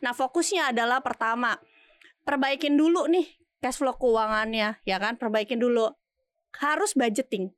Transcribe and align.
Nah, 0.00 0.16
fokusnya 0.16 0.72
adalah 0.72 1.04
pertama, 1.04 1.60
perbaikin 2.24 2.80
dulu 2.80 3.04
nih 3.12 3.28
cash 3.60 3.78
flow 3.78 3.94
keuangannya, 4.00 4.80
ya 4.88 4.96
kan? 4.96 5.20
Perbaikin 5.20 5.60
dulu. 5.60 5.92
Harus 6.56 6.96
budgeting. 6.96 7.52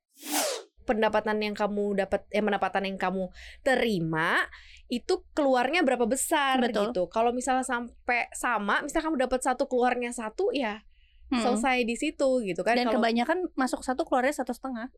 pendapatan 0.85 1.41
yang 1.41 1.57
kamu 1.57 1.97
dapat 1.97 2.29
eh 2.29 2.45
pendapatan 2.45 2.85
yang 2.85 3.01
kamu 3.01 3.33
terima 3.65 4.45
itu 4.93 5.25
keluarnya 5.33 5.81
berapa 5.81 6.05
besar 6.05 6.61
Betul. 6.61 6.93
gitu. 6.93 7.09
Kalau 7.09 7.33
misalnya 7.33 7.65
sampai 7.65 8.29
sama, 8.37 8.85
misal 8.85 9.01
kamu 9.01 9.25
dapat 9.25 9.41
satu 9.41 9.65
keluarnya 9.65 10.13
satu 10.13 10.53
ya 10.53 10.85
Hmm. 11.33 11.41
selesai 11.41 11.89
di 11.89 11.97
situ 11.97 12.29
gitu 12.45 12.61
kan. 12.61 12.77
Dan 12.77 12.89
Kalau- 12.93 13.01
kebanyakan 13.01 13.39
masuk 13.57 13.81
satu 13.81 14.05
keluarnya 14.05 14.45
satu 14.45 14.53
setengah. 14.53 14.93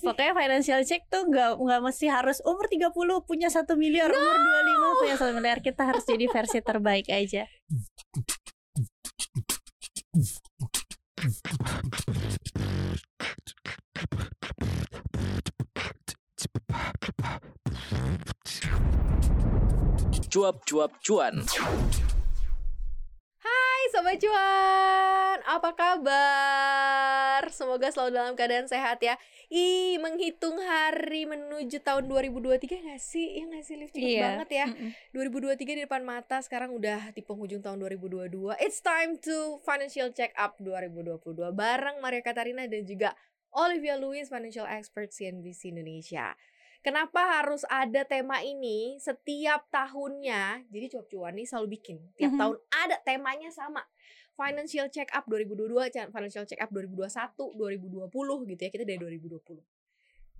Pokoknya 0.00 0.32
financial 0.32 0.80
check 0.86 1.04
tuh 1.12 1.28
nggak 1.28 1.60
nggak 1.60 1.80
mesti 1.84 2.06
harus 2.08 2.40
umur 2.46 2.64
30 2.70 3.20
punya 3.20 3.52
satu 3.52 3.76
miliar, 3.76 4.08
umur 4.08 4.36
25 4.38 5.00
punya 5.04 5.16
satu 5.20 5.32
miliar. 5.36 5.58
Kita 5.60 5.82
harus 5.84 6.06
jadi 6.08 6.24
versi 6.30 6.58
terbaik 6.64 7.10
aja. 7.12 7.44
Cuap-cuap 20.30 20.94
cuan. 21.02 21.42
Hai 23.42 23.80
Sobat 23.90 24.16
Cuan, 24.22 25.19
apa 25.50 25.74
kabar? 25.74 27.42
Semoga 27.50 27.90
selalu 27.90 28.10
dalam 28.14 28.34
keadaan 28.38 28.70
sehat 28.70 29.02
ya 29.02 29.18
Ih, 29.50 29.98
menghitung 29.98 30.62
hari 30.62 31.26
menuju 31.26 31.82
tahun 31.82 32.06
2023 32.06 32.70
gak 32.86 33.02
sih? 33.02 33.34
Ya 33.34 33.50
gak 33.50 33.66
sih, 33.66 33.74
Liv? 33.74 33.90
Cepet 33.90 33.98
Iya. 33.98 34.22
banget 34.22 34.48
ya 34.54 34.64
Mm-mm. 34.70 34.90
2023 35.10 35.74
di 35.74 35.82
depan 35.82 36.06
mata, 36.06 36.38
sekarang 36.38 36.70
udah 36.70 37.10
di 37.10 37.26
penghujung 37.26 37.58
tahun 37.58 37.82
2022 37.82 38.30
It's 38.62 38.78
time 38.78 39.18
to 39.18 39.58
Financial 39.66 40.14
Check 40.14 40.30
Up 40.38 40.54
2022 40.62 41.34
Bareng 41.50 41.98
Maria 41.98 42.22
Katarina 42.22 42.70
dan 42.70 42.86
juga 42.86 43.18
Olivia 43.50 43.98
Louis, 43.98 44.30
Financial 44.30 44.70
Expert 44.70 45.10
CNBC 45.10 45.74
Indonesia 45.74 46.30
Kenapa 46.80 47.20
harus 47.36 47.60
ada 47.68 48.08
tema 48.08 48.40
ini 48.40 48.96
setiap 48.96 49.68
tahunnya? 49.68 50.64
Jadi 50.64 50.86
cuap-cuan 50.88 51.36
nih 51.36 51.44
selalu 51.44 51.76
bikin 51.76 52.00
tiap 52.16 52.32
Mhm. 52.32 52.40
tahun 52.40 52.56
ada 52.72 52.96
temanya 53.04 53.52
sama. 53.52 53.84
Financial 54.40 54.88
Check 54.88 55.12
Up 55.12 55.28
2022, 55.28 55.92
Chan- 55.92 56.08
Financial 56.08 56.48
Check 56.48 56.64
Up 56.64 56.72
2021, 56.72 58.08
2020 58.08 58.48
gitu 58.48 58.60
ya. 58.64 58.70
Kita 58.72 58.84
dari 58.88 58.96
2020. 59.20 59.60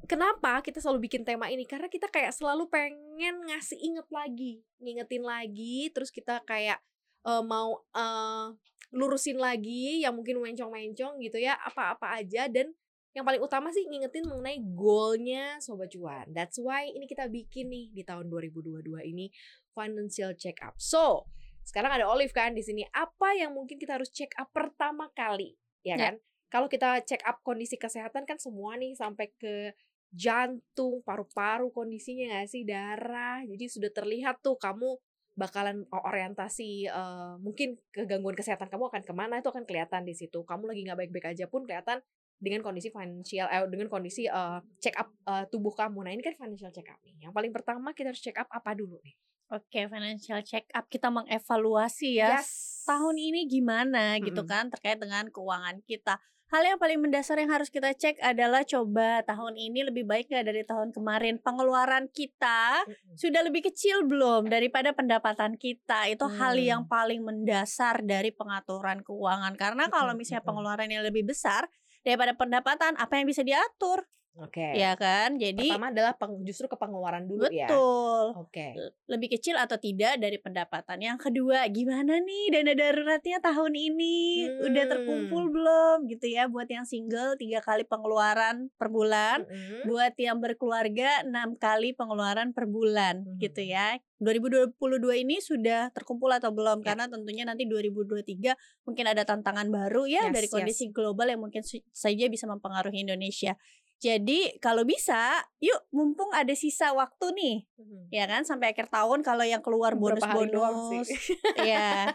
Kenapa 0.08 0.64
kita 0.64 0.80
selalu 0.80 1.04
bikin 1.04 1.28
tema 1.28 1.52
ini? 1.52 1.68
Karena 1.68 1.92
kita 1.92 2.08
kayak 2.08 2.32
selalu 2.32 2.72
pengen 2.72 3.44
ngasih 3.44 3.76
inget 3.76 4.08
lagi, 4.08 4.64
ngingetin 4.80 5.20
lagi, 5.20 5.92
terus 5.92 6.08
kita 6.08 6.40
kayak 6.48 6.80
eh, 7.28 7.44
mau 7.44 7.84
eh, 7.92 8.56
lurusin 8.96 9.36
lagi 9.36 10.00
yang 10.00 10.16
mungkin 10.16 10.40
mencong-mencong 10.40 11.20
gitu 11.20 11.36
ya, 11.36 11.60
apa-apa 11.60 12.24
aja 12.24 12.48
dan 12.48 12.72
yang 13.10 13.26
paling 13.26 13.42
utama 13.42 13.74
sih 13.74 13.84
ngingetin 13.90 14.22
mengenai 14.24 14.62
goalnya 14.72 15.58
Sobat 15.58 15.90
Cuan. 15.90 16.30
That's 16.30 16.62
why 16.62 16.86
ini 16.88 17.10
kita 17.10 17.26
bikin 17.26 17.66
nih 17.66 17.90
di 17.90 18.02
tahun 18.06 18.30
2022 18.30 18.86
ini 19.02 19.34
financial 19.74 20.38
check 20.38 20.62
up. 20.62 20.78
So, 20.78 21.26
sekarang 21.64 21.92
ada 21.94 22.06
Olive 22.11 22.33
kan 22.34 22.53
di 22.53 22.62
sini. 22.64 22.83
Apa 22.91 23.36
yang 23.36 23.55
mungkin 23.55 23.77
kita 23.78 23.97
harus 24.00 24.11
check 24.11 24.33
up 24.36 24.50
pertama 24.50 25.08
kali, 25.14 25.55
ya 25.84 25.94
Ya. 25.97 26.11
kan? 26.11 26.14
Kalau 26.50 26.66
kita 26.66 27.03
check 27.06 27.22
up 27.22 27.39
kondisi 27.47 27.78
kesehatan 27.78 28.27
kan 28.27 28.34
semua 28.42 28.75
nih 28.75 28.98
sampai 28.98 29.30
ke 29.39 29.70
jantung, 30.11 30.98
paru-paru 31.06 31.70
kondisinya 31.70 32.27
nggak 32.42 32.48
sih 32.50 32.62
darah. 32.66 33.47
Jadi 33.47 33.64
sudah 33.70 33.91
terlihat 33.94 34.42
tuh 34.42 34.58
kamu 34.58 34.98
bakalan 35.38 35.86
orientasi 35.94 36.91
eh, 36.91 37.34
mungkin 37.38 37.78
kegangguan 37.94 38.34
kesehatan 38.34 38.66
kamu 38.66 38.91
akan 38.91 39.03
ke 39.06 39.14
mana 39.14 39.38
itu 39.38 39.48
akan 39.48 39.62
kelihatan 39.62 40.03
di 40.03 40.14
situ. 40.19 40.42
Kamu 40.42 40.66
lagi 40.66 40.83
nggak 40.83 40.98
baik-baik 41.06 41.27
aja 41.38 41.47
pun 41.47 41.62
kelihatan 41.64 42.03
dengan 42.42 42.64
kondisi 42.66 42.91
financial 42.91 43.47
eh, 43.47 43.62
dengan 43.70 43.86
kondisi 43.86 44.26
eh, 44.26 44.59
check 44.82 44.99
up 44.99 45.15
eh, 45.31 45.47
tubuh 45.54 45.70
kamu. 45.70 46.03
Nah, 46.03 46.12
ini 46.12 46.22
kan 46.26 46.34
financial 46.34 46.75
check 46.75 46.91
up 46.91 46.99
nih. 47.06 47.31
Yang 47.31 47.32
paling 47.37 47.53
pertama 47.54 47.94
kita 47.94 48.10
harus 48.10 48.19
check 48.19 48.34
up 48.43 48.50
apa 48.50 48.75
dulu 48.75 48.99
nih? 49.06 49.15
Oke, 49.50 49.91
financial 49.91 50.41
check 50.47 50.71
up 50.71 50.87
kita 50.87 51.11
mengevaluasi 51.11 52.22
ya. 52.22 52.38
Yes. 52.38 52.87
Tahun 52.87 53.16
ini 53.19 53.50
gimana 53.50 54.15
gitu 54.22 54.47
Mm-mm. 54.47 54.50
kan 54.50 54.65
terkait 54.71 55.03
dengan 55.03 55.27
keuangan 55.27 55.83
kita. 55.83 56.22
Hal 56.50 56.66
yang 56.66 56.83
paling 56.83 56.99
mendasar 56.99 57.38
yang 57.38 57.50
harus 57.55 57.71
kita 57.71 57.94
cek 57.94 58.19
adalah 58.19 58.66
coba 58.66 59.22
tahun 59.22 59.55
ini 59.55 59.87
lebih 59.87 60.03
baik 60.03 60.34
nggak 60.34 60.47
dari 60.50 60.62
tahun 60.66 60.91
kemarin. 60.91 61.38
Pengeluaran 61.38 62.11
kita 62.11 62.83
sudah 63.15 63.47
lebih 63.47 63.71
kecil 63.71 64.03
belum 64.03 64.50
daripada 64.50 64.91
pendapatan 64.91 65.55
kita. 65.55 66.11
Itu 66.11 66.27
hal 66.27 66.59
Hmm. 66.59 66.67
yang 66.67 66.82
paling 66.91 67.22
mendasar 67.22 68.03
dari 68.03 68.34
pengaturan 68.34 69.06
keuangan. 69.06 69.55
Karena 69.55 69.87
kalau 69.91 70.15
misalnya 70.19 70.43
mm-mm. 70.43 70.50
pengeluarannya 70.50 71.00
lebih 71.06 71.31
besar 71.31 71.71
daripada 72.03 72.34
pendapatan, 72.34 72.99
apa 72.99 73.19
yang 73.19 73.31
bisa 73.31 73.47
diatur? 73.47 74.06
Oke. 74.36 74.62
Ya 74.72 74.94
kan? 74.94 75.36
Jadi 75.36 75.74
Pertama 75.74 75.91
adalah 75.91 76.14
peng- 76.14 76.41
justru 76.42 76.64
ke 76.64 76.74
pengeluaran 76.74 77.26
dulu 77.26 77.50
ya. 77.50 77.66
betul 77.66 78.24
Oke. 78.38 78.72
lebih 79.04 79.28
kecil 79.28 79.54
atau 79.54 79.74
tidak 79.74 80.16
dari 80.16 80.38
pendapatan. 80.38 80.96
Yang 80.96 81.18
kedua, 81.26 81.66
gimana 81.66 82.16
nih 82.16 82.44
dana 82.50 82.72
daruratnya 82.72 83.38
tahun 83.38 83.74
ini 83.74 84.16
udah 84.62 84.82
Hmm. 84.82 84.92
terkumpul 84.92 85.42
belum 85.50 85.96
gitu 86.06 86.26
ya 86.26 86.46
buat 86.46 86.66
yang 86.66 86.86
single 86.86 87.34
tiga 87.36 87.58
kali 87.58 87.82
pengeluaran 87.82 88.70
per 88.74 88.88
bulan, 88.88 89.42
Mm-mm. 89.42 89.84
buat 89.84 90.14
yang 90.14 90.38
berkeluarga 90.38 91.20
enam 91.22 91.54
kali 91.54 91.90
pengeluaran 91.92 92.52
per 92.52 92.64
bulan 92.64 93.26
Hmm. 93.26 93.36
gitu 93.36 93.60
ya. 93.60 93.98
2022 94.20 94.76
ini 95.16 95.40
sudah 95.40 95.88
terkumpul 95.90 96.28
atau 96.28 96.52
belum? 96.52 96.80
Ya. 96.80 96.92
Karena 96.92 97.08
tentunya 97.08 97.42
nanti 97.42 97.64
2023 97.64 98.52
mungkin 98.84 99.04
ada 99.06 99.24
tantangan 99.24 99.64
baru 99.66 100.04
ya 100.04 100.28
Yes, 100.28 100.34
dari 100.34 100.46
yes. 100.46 100.52
kondisi 100.52 100.84
global 100.90 101.24
yang 101.26 101.40
mungkin 101.40 101.64
saja 101.90 102.24
bisa 102.28 102.44
mempengaruhi 102.44 103.00
Indonesia. 103.00 103.56
Jadi 104.00 104.56
kalau 104.59 104.81
bisa, 104.83 105.28
yuk 105.56 105.77
mumpung 105.91 106.33
ada 106.33 106.50
sisa 106.53 106.88
waktu 106.91 107.27
nih 107.33 107.56
Mhm. 107.77 108.09
ya 108.09 108.25
kan 108.25 108.43
sampai 108.43 108.72
akhir 108.72 108.88
tahun 108.88 109.21
kalau 109.21 109.41
yang 109.43 109.61
keluar 109.61 109.93
bonus-bonus 109.94 111.09
ya 111.71 112.09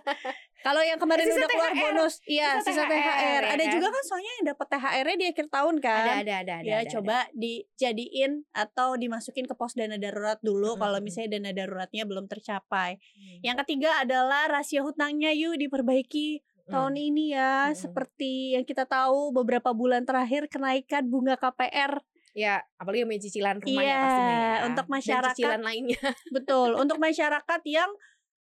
kalau 0.59 0.81
yang 0.81 0.97
kemarin 0.97 1.25
Sisa 1.25 1.37
udah 1.37 1.47
keluar 1.47 1.71
THR. 1.71 1.81
bonus 1.83 2.13
iya 2.25 2.57
Sisa 2.57 2.73
sisa 2.73 2.83
THR, 2.83 2.97
THR, 2.97 3.41
ya 3.43 3.49
ada 3.51 3.63
kan? 3.63 3.71
juga 3.71 3.87
kan 3.87 4.03
soalnya 4.03 4.31
yang 4.31 4.45
dapat 4.47 4.67
THR-nya 4.67 5.15
di 5.15 5.25
akhir 5.27 5.47
tahun 5.47 5.75
kan 5.77 6.01
Ada 6.01 6.13
ada 6.17 6.33
ada 6.35 6.53
ada. 6.55 6.65
ya 6.65 6.77
ada, 6.79 6.89
coba 6.91 7.17
dijadiin 7.31 8.31
atau 8.51 8.89
dimasukin 8.95 9.45
ke 9.45 9.53
pos 9.53 9.73
dana 9.73 9.95
darurat 9.95 10.37
dulu 10.39 10.73
Mm-mm, 10.73 10.79
kalau 10.79 10.97
mm-mm. 10.97 11.05
misalnya 11.05 11.37
dana 11.37 11.51
daruratnya 11.51 12.03
belum 12.03 12.25
tercapai 12.25 12.97
ada. 12.97 13.41
yang 13.41 13.57
ketiga 13.59 13.99
adalah 13.99 14.49
rasio 14.51 14.81
hutangnya 14.81 15.29
yuk 15.31 15.55
diperbaiki 15.55 16.41
tahun 16.65 16.93
Hmm. 16.93 17.05
ini 17.05 17.25
ya 17.31 17.69
Mm-mm. 17.69 17.77
seperti 17.77 18.31
yang 18.53 18.65
kita 18.65 18.83
tahu 18.83 19.29
beberapa 19.31 19.69
bulan 19.71 20.03
terakhir 20.03 20.49
kenaikan 20.49 21.05
bunga 21.05 21.35
KPR 21.35 22.01
Ya, 22.35 22.59
apalagi 22.75 23.07
yang 23.07 23.15
cicilan 23.15 23.63
rumah 23.63 23.79
ya 23.79 23.87
Iya, 23.87 23.97
pastinya 23.97 24.35
ya. 24.35 24.55
untuk 24.67 24.85
Dan 24.85 24.91
masyarakat 24.91 25.35
cicilan 25.39 25.61
lainnya. 25.63 26.01
Betul, 26.35 26.69
untuk 26.75 26.97
masyarakat 26.99 27.61
yang 27.63 27.87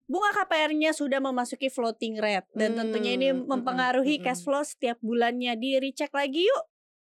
bunga 0.05 0.29
KPR-nya 0.31 0.93
sudah 0.93 1.17
memasuki 1.17 1.73
floating 1.73 2.21
rate 2.21 2.45
dan 2.53 2.77
tentunya 2.77 3.17
ini 3.17 3.33
Hmm, 3.33 3.41
mm-mm, 3.41 3.49
mempengaruhi 3.49 4.21
cash 4.21 4.45
flow 4.45 4.61
setiap 4.61 5.01
bulannya. 5.01 5.57
Di 5.57 5.81
recheck 5.81 6.13
lagi 6.13 6.45
yuk 6.45 6.63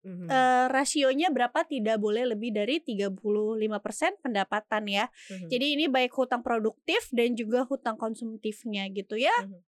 Mhm. 0.06 0.28
eh, 0.28 0.66
rasionya 0.70 1.34
berapa 1.34 1.66
tidak 1.66 1.98
boleh 1.98 2.30
lebih 2.30 2.54
dari 2.54 2.78
35% 2.78 4.22
pendapatan 4.22 4.86
ya. 4.86 5.10
Mhm. 5.32 5.50
Jadi 5.50 5.66
ini 5.74 5.86
baik 5.88 6.14
hutang 6.14 6.46
produktif 6.46 7.10
dan 7.10 7.34
juga 7.34 7.66
hutang 7.66 7.96
konsumtifnya 7.96 8.86
gitu 8.92 9.18
ya. 9.18 9.34
Mhm. 9.42 9.64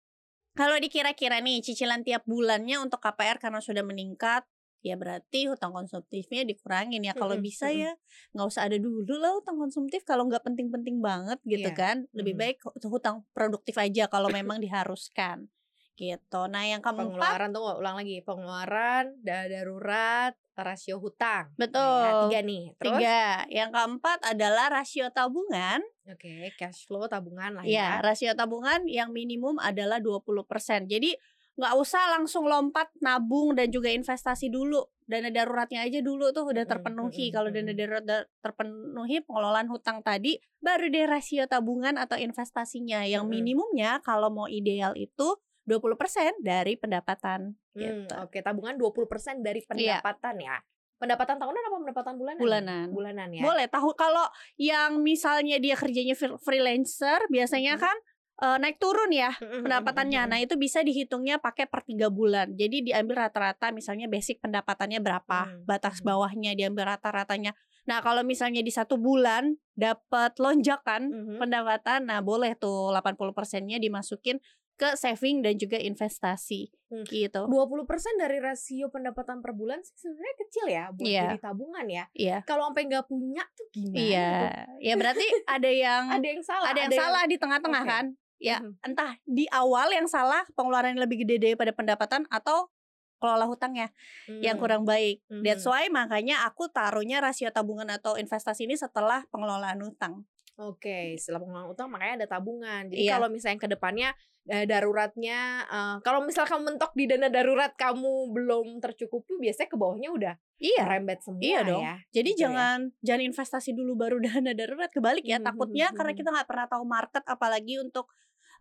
Kalau 0.53 0.77
dikira-kira 0.77 1.41
nih 1.41 1.65
cicilan 1.65 2.05
tiap 2.05 2.29
bulannya 2.29 2.77
untuk 2.81 3.01
KPR 3.01 3.41
karena 3.41 3.61
sudah 3.65 3.81
meningkat 3.81 4.45
ya 4.83 4.99
berarti 4.99 5.47
hutang 5.47 5.71
konsumtifnya 5.71 6.43
dikurangin 6.43 7.07
ya. 7.07 7.15
Kalau 7.15 7.39
bisa 7.39 7.71
ya 7.71 7.95
nggak 8.35 8.47
usah 8.51 8.67
ada 8.67 8.77
dulu 8.77 9.15
lah 9.17 9.33
hutang 9.39 9.57
konsumtif 9.57 10.03
kalau 10.03 10.27
nggak 10.27 10.43
penting-penting 10.43 10.99
banget 11.01 11.39
gitu 11.47 11.71
Iya, 11.71 11.79
kan. 11.79 11.97
Lebih 12.13 12.35
baik 12.37 12.57
hu- 12.67 12.77
hutang 12.91 13.23
produktif 13.33 13.79
aja 13.79 14.11
kalau 14.11 14.29
memang 14.29 14.59
diharuskan 14.61 15.49
gitu. 15.97 16.41
Nah 16.49 16.65
yang 16.65 16.81
keempat 16.81 17.09
pengeluaran 17.13 17.51
tuh 17.53 17.63
ulang 17.79 17.97
lagi 18.01 18.17
pengeluaran 18.25 19.05
dana 19.21 19.47
darurat 19.49 20.33
rasio 20.53 21.01
hutang. 21.01 21.53
Betul. 21.57 21.81
Nah, 21.81 22.29
tiga 22.29 22.41
nih. 22.45 22.65
Terus? 22.77 22.99
Tiga 23.01 23.23
yang 23.49 23.71
keempat 23.73 24.19
adalah 24.25 24.69
rasio 24.69 25.09
tabungan. 25.13 25.81
Oke 26.09 26.53
cash 26.61 26.85
flow 26.85 27.09
tabungan 27.09 27.57
lah 27.57 27.65
ya 27.65 27.99
ya. 27.99 28.05
rasio 28.05 28.35
tabungan 28.35 28.85
yang 28.91 29.15
minimum 29.15 29.57
adalah 29.63 30.03
20% 30.03 30.91
jadi 30.91 31.15
nggak 31.53 31.75
usah 31.77 32.17
langsung 32.17 32.49
lompat 32.49 32.89
nabung 33.05 33.53
dan 33.53 33.69
juga 33.69 33.93
investasi 33.93 34.49
dulu. 34.49 34.89
Dana 35.05 35.29
daruratnya 35.29 35.85
aja 35.85 36.01
dulu 36.01 36.33
tuh 36.33 36.49
udah 36.49 36.65
terpenuhi. 36.65 37.29
kalau 37.29 37.53
dana 37.53 37.77
darurat 37.77 38.01
da- 38.01 38.25
terpenuhi 38.41 39.21
pengelolaan 39.21 39.69
hutang 39.69 40.01
tadi 40.01 40.41
baru 40.65 40.89
deh 40.89 41.05
rasio 41.05 41.45
tabungan 41.45 42.01
atau 42.01 42.17
investasinya. 42.17 43.05
Yang 43.05 43.29
minimumnya 43.29 44.01
kalau 44.01 44.33
mau 44.33 44.49
ideal 44.49 44.97
itu 44.97 45.37
20% 45.65 46.35
dari 46.41 46.75
pendapatan 46.75 47.55
Hmm, 47.73 47.81
gitu. 48.05 48.15
oke 48.19 48.39
tabungan 48.39 48.77
20% 48.77 49.41
dari 49.41 49.61
Iya. 49.61 49.69
pendapatan 49.99 50.37
ya 50.39 50.57
pendapatan 50.97 51.35
tahunan 51.37 51.63
apa 51.65 51.77
pendapatan 51.81 52.15
bulanan 52.15 52.39
Bulanan. 52.39 52.87
bulanan 52.91 53.29
ya 53.33 53.43
Boleh 53.43 53.67
tahu 53.67 53.91
kalau 53.93 54.23
yang 54.55 55.01
misalnya 55.01 55.59
dia 55.59 55.75
kerjanya 55.75 56.15
fre- 56.15 56.39
freelancer 56.39 57.27
biasanya 57.27 57.75
Mm-mm. 57.75 57.83
kan 57.83 57.97
eh, 58.39 58.59
naik 58.59 58.79
turun 58.79 59.11
ya 59.11 59.31
Mm-mm, 59.35 59.63
pendapatannya. 59.63 60.19
mm-mm, 60.21 60.31
Nah, 60.31 60.39
itu 60.39 60.55
bisa 60.55 60.81
dihitungnya 60.81 61.39
pakai 61.39 61.67
per 61.67 61.83
tiga 61.83 62.07
bulan. 62.07 62.51
Jadi 62.53 62.83
diambil 62.83 63.27
rata-rata 63.27 63.71
misalnya 63.71 64.07
basic 64.07 64.39
pendapatannya 64.39 64.99
berapa, 64.99 65.47
Hmm, 65.47 65.63
batas 65.63 65.99
hmm. 65.99 66.07
bawahnya 66.07 66.51
diambil 66.53 66.91
rata-ratanya. 66.91 67.55
Nah, 67.83 67.99
kalau 67.99 68.23
misalnya 68.23 68.59
di 68.59 68.71
satu 68.71 68.95
bulan 68.95 69.55
dapat 69.75 70.39
lonjakan 70.39 71.11
Mhm. 71.11 71.37
pendapatan, 71.39 72.07
nah 72.07 72.19
boleh 72.19 72.55
tuh 72.55 72.91
80%-nya 72.91 73.79
dimasukin 73.79 74.39
ke 74.75 74.97
saving 74.97 75.41
dan 75.41 75.55
juga 75.55 75.77
investasi 75.77 76.73
Hmm. 76.89 77.05
gitu. 77.07 77.49
20% 77.49 77.89
dari 78.19 78.37
rasio 78.37 78.89
pendapatan 78.89 79.41
per 79.41 79.53
bulan 79.53 79.81
sih 79.81 79.97
sebenarnya 79.97 80.37
kecil 80.39 80.65
ya 80.67 80.85
buat 80.91 81.07
Iya. 81.07 81.23
jadi 81.27 81.39
tabungan 81.41 81.87
ya. 81.89 82.05
Iya. 82.13 82.37
Kalau 82.45 82.69
sampai 82.69 82.85
nggak 82.85 83.07
punya 83.07 83.43
tuh 83.53 83.67
gimana 83.71 83.97
Iya. 83.97 84.29
tuh? 84.29 84.51
Ya 84.81 84.95
berarti 84.97 85.27
ada 85.47 85.71
yang 85.71 86.03
Ada 86.19 86.27
yang 86.29 86.43
salah. 86.43 86.67
ada 86.69 86.81
yang 86.81 86.93
salah 86.93 87.23
di 87.25 87.37
tengah-tengah 87.37 87.83
Oke. 87.83 87.91
kan? 87.91 88.05
Ya, 88.37 88.59
Mhm. 88.59 88.73
entah 88.83 89.13
di 89.23 89.47
awal 89.49 89.89
yang 89.89 90.05
salah 90.05 90.43
pengeluaran 90.53 90.99
yang 90.99 91.01
lebih 91.01 91.23
gede 91.23 91.39
daripada 91.39 91.71
pendapatan 91.71 92.27
atau 92.29 92.69
kelola 93.17 93.47
hutangnya 93.47 93.95
yang 94.43 94.59
Hmm. 94.59 94.63
kurang 94.67 94.83
baik. 94.83 95.23
Mhm. 95.31 95.47
That's 95.47 95.63
why 95.63 95.87
makanya 95.89 96.43
aku 96.43 96.67
taruhnya 96.69 97.23
rasio 97.23 97.49
tabungan 97.49 97.87
atau 97.87 98.19
investasi 98.19 98.67
ini 98.67 98.75
setelah 98.75 99.23
pengelolaan 99.31 99.79
hutang. 99.79 100.27
Oke, 100.59 101.17
setelah 101.17 101.41
pengelolaan 101.41 101.71
utang 101.71 101.89
makanya 101.89 102.27
ada 102.27 102.29
tabungan. 102.29 102.91
Jadi 102.91 103.07
Iya. 103.07 103.17
kalau 103.17 103.31
misalnya 103.31 103.57
ke 103.57 103.71
depannya 103.71 104.11
eh, 104.49 104.67
daruratnya 104.67 105.41
eh, 105.67 105.97
kalau 106.03 106.27
misal 106.27 106.43
kamu 106.45 106.75
mentok 106.75 106.93
di 106.95 107.07
dana 107.07 107.31
darurat 107.31 107.71
kamu 107.75 108.33
belum 108.35 108.83
tercukupi 108.83 109.39
biasanya 109.39 109.69
ke 109.71 109.77
bawahnya 109.79 110.11
udah 110.11 110.35
Iya. 110.63 110.83
rembet 110.87 111.19
semua 111.27 111.43
Iya 111.43 111.61
dong. 111.67 111.83
ya. 111.83 111.95
Jadi 112.15 112.31
gitu 112.31 112.39
ya. 112.39 112.43
jangan 112.47 112.79
jangan 113.03 113.23
investasi 113.27 113.71
dulu 113.75 113.93
baru 113.99 114.17
dana 114.27 114.53
darurat 114.55 114.91
kebalik 114.91 115.27
ya. 115.27 115.39
Mhm, 115.43 115.47
Takutnya 115.51 115.87
mhm, 115.91 115.97
karena 115.99 116.13
mhm. 116.15 116.19
kita 116.23 116.29
nggak 116.31 116.49
pernah 116.49 116.67
tahu 116.71 116.85
market 116.87 117.25
apalagi 117.27 117.75
untuk 117.83 118.07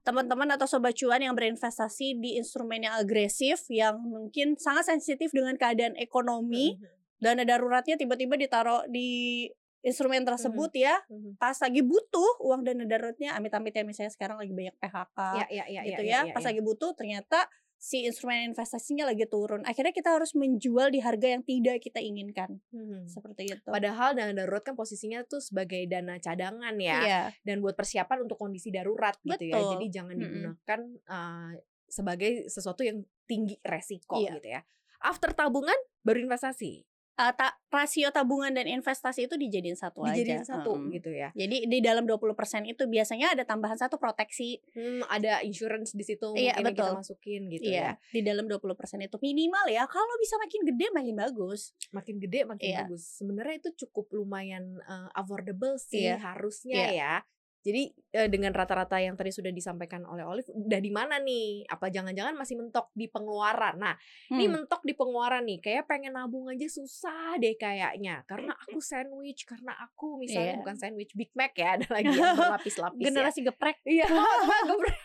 teman-teman 0.02 0.50
atau 0.58 0.66
sobat 0.66 0.98
cuan 0.98 1.22
yang 1.22 1.38
berinvestasi 1.38 2.18
di 2.18 2.42
instrumen 2.42 2.82
yang 2.82 2.98
agresif 2.98 3.70
yang 3.70 4.02
mungkin 4.02 4.58
sangat 4.58 4.90
sensitif 4.90 5.30
dengan 5.30 5.54
keadaan 5.62 5.94
ekonomi 5.94 6.74
Mhm, 6.82 6.90
dana 7.22 7.46
daruratnya 7.46 8.02
tiba-tiba 8.02 8.34
ditaruh 8.34 8.90
di 8.90 9.46
instrumen 9.82 10.22
tersebut 10.22 10.72
ya 10.78 10.96
mhm. 11.10 11.38
pas 11.42 11.58
lagi 11.58 11.82
butuh 11.82 12.42
uang 12.46 12.62
dana 12.62 12.86
daruratnya 12.86 13.34
amit-amit 13.34 13.74
ya 13.74 13.82
misalnya 13.82 14.14
sekarang 14.14 14.38
lagi 14.38 14.54
banyak 14.54 14.76
PHK 14.78 15.18
Ya, 15.42 15.46
ya, 15.50 15.66
ya, 15.68 15.82
gitu 15.84 16.04
ya, 16.06 16.20
ya, 16.30 16.34
pas 16.34 16.46
lagi 16.46 16.62
butuh 16.62 16.94
ternyata 16.94 17.50
si 17.82 18.06
instrumen 18.06 18.54
investasinya 18.54 19.10
lagi 19.10 19.26
turun 19.26 19.66
akhirnya 19.66 19.90
kita 19.90 20.14
harus 20.14 20.38
menjual 20.38 20.94
di 20.94 21.02
harga 21.02 21.34
yang 21.34 21.42
tidak 21.42 21.82
kita 21.82 21.98
inginkan 21.98 22.62
Mhm. 22.70 23.10
seperti 23.10 23.58
itu 23.58 23.66
Padahal 23.66 24.14
dana 24.14 24.30
darurat 24.38 24.62
kan 24.62 24.78
posisinya 24.78 25.26
tuh 25.26 25.42
sebagai 25.42 25.82
dana 25.90 26.22
cadangan 26.22 26.78
ya 26.78 27.00
Iya. 27.02 27.22
dan 27.42 27.58
buat 27.66 27.74
persiapan 27.74 28.30
untuk 28.30 28.38
kondisi 28.38 28.70
darurat 28.70 29.18
gitu 29.26 29.50
ya. 29.50 29.58
Betul. 29.58 29.70
Jadi 29.82 29.86
jangan 29.90 30.14
Mm-mm. 30.14 30.22
digunakan 30.30 30.80
uh, 31.10 31.52
sebagai 31.90 32.32
sesuatu 32.54 32.86
yang 32.86 33.02
tinggi 33.26 33.58
resiko 33.66 34.22
Iya. 34.22 34.38
gitu 34.38 34.48
ya. 34.54 34.62
After 35.02 35.34
tabungan 35.34 35.76
baru 36.06 36.22
investasi. 36.30 36.86
Eh, 37.22 37.34
ta- 37.34 37.54
rasio 37.70 38.10
tabungan 38.10 38.50
dan 38.50 38.66
investasi 38.66 39.30
itu 39.30 39.38
dijadiin 39.38 39.76
satu 39.76 40.02
Dijadiin 40.02 40.42
aja 40.42 40.58
satu 40.58 40.74
Mm-mm. 40.74 40.90
gitu 40.92 41.14
ya. 41.14 41.30
jadi 41.32 41.58
di 41.64 41.80
dalam 41.80 42.04
20% 42.04 42.34
itu 42.66 42.84
biasanya 42.84 43.32
ada 43.32 43.44
tambahan 43.44 43.78
satu 43.78 43.96
proteksi 43.96 44.58
Hmm, 44.72 45.06
ada 45.06 45.40
insurance 45.42 45.94
di 45.94 46.02
situ 46.02 46.34
Iya, 46.34 46.58
mungkin 46.58 46.64
yang 46.64 46.74
kita 46.74 46.82
betul. 46.82 46.98
masukin 46.98 47.42
gitu 47.48 47.64
iya 47.68 47.78
ya. 47.78 47.92
di 48.10 48.22
dalam 48.22 48.46
20% 48.46 48.74
itu 49.00 49.18
minimal 49.22 49.66
ya 49.68 49.86
kalau 49.86 50.16
bisa 50.18 50.36
makin 50.36 50.62
gede 50.66 50.88
makin 50.90 51.16
bagus 51.16 51.62
Makin 51.92 52.16
gede 52.18 52.42
makin 52.44 52.66
Iya. 52.66 52.80
bagus. 52.84 53.04
Sebenarnya 53.14 53.56
itu 53.60 53.70
cukup 53.78 54.10
lumayan 54.12 54.82
uh, 54.82 55.12
affordable 55.14 55.78
sih 55.78 56.08
Iya. 56.08 56.18
harusnya 56.18 56.74
Iya. 56.74 56.90
ya. 56.92 57.14
Jadi 57.62 57.84
eh, 58.12 58.26
dengan 58.26 58.50
rata-rata 58.52 58.98
yang 58.98 59.14
tadi 59.14 59.30
sudah 59.30 59.50
disampaikan 59.50 60.02
oleh 60.04 60.26
Olive 60.26 60.50
udah 60.50 60.78
di 60.78 60.90
mana 60.90 61.18
nih? 61.18 61.70
Apa 61.70 61.88
jangan-jangan 61.88 62.34
masih 62.34 62.58
mentok 62.58 62.90
di 62.92 63.06
pengeluaran? 63.06 63.78
Nah, 63.78 63.94
Ini 64.28 64.44
Hmm. 64.44 64.54
mentok 64.58 64.82
di 64.82 64.94
pengeluaran 64.94 65.46
nih, 65.46 65.60
kayak 65.60 65.86
pengen 65.86 66.14
nabung 66.14 66.50
aja 66.50 66.66
susah 66.66 67.38
deh 67.38 67.54
kayaknya. 67.54 68.26
Karena 68.26 68.58
aku 68.58 68.82
sandwich, 68.92 69.46
karena 69.46 69.78
aku 69.78 70.18
misalnya 70.18 70.58
Iya. 70.58 70.60
bukan 70.60 70.76
sandwich 70.76 71.14
Big 71.14 71.30
Mac 71.32 71.54
ya, 71.54 71.78
ada 71.78 71.88
lagi 71.88 72.10
yang 72.10 72.34
berlapis-lapis 72.42 72.98
ya. 72.98 73.06
generasi 73.08 73.40
geprek 73.42 73.78
Iya, 73.84 74.08
geprek. 74.70 74.98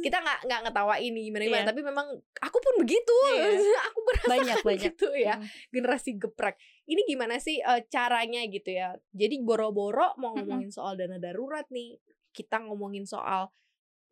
Kita 0.00 0.18
nggak 0.18 0.38
nggak 0.44 0.60
ngetawain 0.66 1.10
nih 1.10 1.24
gimana 1.26 1.42
gimana, 1.44 1.62
Iya. 1.64 1.70
tapi 1.70 1.80
memang 1.82 2.06
aku 2.38 2.58
pun 2.58 2.74
begitu. 2.78 3.16
Iya. 3.32 3.46
aku 3.90 3.98
berasa 4.06 4.26
banyak 4.28 4.58
banyak 4.68 4.84
gitu 4.94 5.08
ya, 5.12 5.34
Hmm. 5.36 5.46
generasi 5.70 6.10
geprek. 6.14 6.56
Ini 6.84 7.00
gimana 7.04 7.36
sih 7.38 7.58
eh, 7.58 7.80
caranya 7.86 8.42
gitu 8.46 8.70
ya? 8.70 8.92
Jadi 9.10 9.40
boro-boro 9.40 10.14
mau 10.16 10.34
ngomongin 10.34 10.70
soal 10.70 10.94
dana 10.94 11.16
darurat 11.16 11.66
nih, 11.68 11.98
kita 12.30 12.62
ngomongin 12.62 13.04
soal 13.04 13.50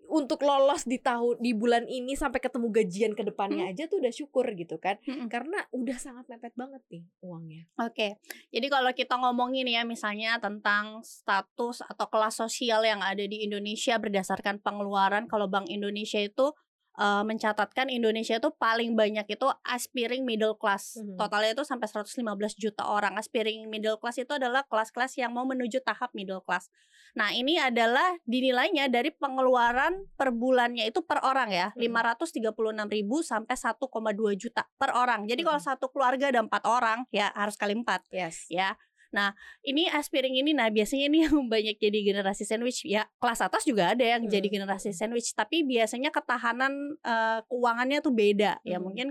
untuk 0.06 0.42
lolos 0.46 0.86
di 0.86 0.98
tahun 1.02 1.38
di 1.42 1.52
bulan 1.52 1.84
ini 1.86 2.14
sampai 2.14 2.38
ketemu 2.38 2.70
gajian 2.70 3.12
ke 3.12 3.22
depannya 3.26 3.68
aja 3.70 3.90
tuh 3.90 3.98
udah 3.98 4.12
syukur 4.14 4.46
gitu 4.54 4.78
kan. 4.78 4.98
Mm-mm. 5.04 5.26
Karena 5.26 5.62
udah 5.74 5.98
sangat 5.98 6.24
mepet 6.30 6.54
banget 6.54 6.82
nih 6.90 7.04
uangnya. 7.22 7.62
Oke, 7.82 8.18
jadi 8.54 8.66
kalau 8.70 8.90
kita 8.94 9.14
ngomongin 9.18 9.66
ya 9.66 9.82
misalnya 9.82 10.38
tentang 10.38 11.02
status 11.02 11.82
atau 11.84 12.06
kelas 12.06 12.38
sosial 12.38 12.86
yang 12.86 13.02
ada 13.02 13.22
di 13.22 13.42
Indonesia 13.44 13.98
berdasarkan 13.98 14.62
pengeluaran, 14.62 15.26
kalau 15.26 15.50
Bank 15.50 15.68
Indonesia 15.68 16.22
itu 16.22 16.54
eh, 16.96 17.22
mencatatkan 17.26 17.92
Indonesia 17.92 18.40
itu 18.40 18.50
paling 18.56 18.96
banyak 18.96 19.26
itu 19.28 19.46
aspiring 19.66 20.24
middle 20.24 20.56
class. 20.56 20.96
Mhm. 20.96 21.20
Totalnya 21.20 21.52
itu 21.52 21.64
sampai 21.66 21.86
115 21.90 22.56
juta 22.56 22.88
orang. 22.88 23.18
Aspiring 23.20 23.68
middle 23.68 24.00
class 24.00 24.16
itu 24.16 24.32
adalah 24.32 24.64
kelas-kelas 24.64 25.18
yang 25.20 25.34
mau 25.34 25.44
menuju 25.44 25.84
tahap 25.84 26.14
middle 26.16 26.40
class. 26.40 26.72
Nah, 27.16 27.32
ini 27.32 27.56
adalah 27.56 28.20
dinilainya 28.28 28.92
dari 28.92 29.08
pengeluaran 29.08 30.04
per 30.20 30.36
bulannya 30.36 30.84
itu 30.84 31.00
per 31.00 31.24
orang 31.24 31.48
ya, 31.48 31.66
Mhm. 31.72 31.80
536.000 31.80 33.24
sampai 33.24 33.56
1,2 33.56 34.36
juta 34.36 34.68
per 34.76 34.92
orang. 34.92 35.24
Jadi 35.24 35.40
kalau 35.40 35.56
Mhm. 35.56 35.66
satu 35.66 35.88
keluarga 35.88 36.28
ada 36.28 36.44
empat 36.44 36.68
orang, 36.68 37.08
ya 37.08 37.32
harus 37.32 37.56
kali 37.56 37.72
empat 37.72 38.04
Yes. 38.12 38.44
ya. 38.52 38.76
Nah, 39.16 39.32
ini 39.64 39.88
aspiring 39.88 40.36
ini 40.36 40.52
nah 40.52 40.68
biasanya 40.68 41.08
ini 41.08 41.18
yang 41.40 41.48
banyak 41.48 41.80
jadi 41.80 41.98
generasi 42.04 42.44
sandwich. 42.44 42.84
Ya, 42.84 43.08
kelas 43.16 43.40
atas 43.40 43.64
juga 43.64 43.96
ada 43.96 44.04
yang 44.04 44.28
jadi 44.28 44.44
Hmm. 44.52 44.60
generasi 44.60 44.92
sandwich, 44.92 45.32
tapi 45.32 45.64
biasanya 45.64 46.12
ketahanan 46.12 47.00
eh, 47.00 47.40
keuangannya 47.48 48.04
tuh 48.04 48.12
beda. 48.12 48.60
Ya, 48.60 48.76
Hmm. 48.76 48.92
mungkin 48.92 49.06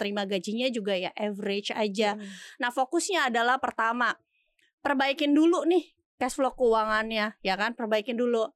terima 0.00 0.24
gajinya 0.24 0.66
juga 0.72 0.96
ya 0.96 1.12
average 1.14 1.70
aja. 1.70 2.16
Hmm. 2.16 2.24
Nah, 2.58 2.70
fokusnya 2.72 3.28
adalah 3.28 3.60
pertama, 3.60 4.16
perbaikin 4.80 5.32
dulu 5.32 5.62
nih 5.64 5.93
cash 6.16 6.34
flow 6.34 6.52
keuangannya, 6.52 7.38
ya 7.40 7.54
kan? 7.54 7.74
Perbaikin 7.74 8.14
dulu. 8.14 8.46